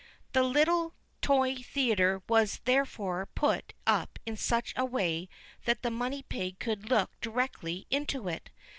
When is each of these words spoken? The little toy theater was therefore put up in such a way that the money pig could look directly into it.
The 0.33 0.41
little 0.41 0.95
toy 1.21 1.57
theater 1.57 2.23
was 2.27 2.61
therefore 2.65 3.27
put 3.35 3.73
up 3.85 4.17
in 4.25 4.35
such 4.35 4.73
a 4.75 4.83
way 4.83 5.29
that 5.65 5.83
the 5.83 5.91
money 5.91 6.23
pig 6.23 6.57
could 6.57 6.89
look 6.89 7.11
directly 7.21 7.85
into 7.91 8.27
it. 8.27 8.49